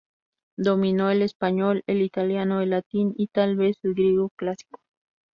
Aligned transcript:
Dominó 0.57 1.11
el 1.11 1.21
español, 1.21 1.83
el 1.85 2.01
italiano, 2.01 2.59
el 2.61 2.71
latín 2.71 3.13
y 3.17 3.27
tal 3.27 3.55
vez 3.55 3.77
el 3.83 3.93
griego 3.93 4.31
clásico. 4.35 4.79